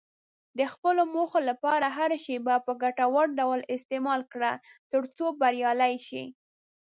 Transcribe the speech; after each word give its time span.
د 0.57 0.59
خپلو 0.73 1.01
موخو 1.13 1.39
لپاره 1.49 1.87
هره 1.97 2.17
شېبه 2.25 2.55
په 2.65 2.71
ګټور 2.83 3.25
ډول 3.39 3.59
استعمال 3.75 4.21
کړه، 4.33 4.51
ترڅو 4.91 5.25
بریالی 5.39 5.95
شې. 6.07 6.23